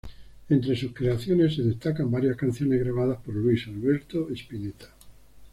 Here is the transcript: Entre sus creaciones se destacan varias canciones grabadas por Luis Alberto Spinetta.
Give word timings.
Entre 0.49 0.75
sus 0.75 0.93
creaciones 0.95 1.53
se 1.57 1.61
destacan 1.61 2.09
varias 2.09 2.35
canciones 2.35 2.79
grabadas 2.79 3.19
por 3.23 3.35
Luis 3.35 3.67
Alberto 3.67 4.29
Spinetta. 4.33 4.89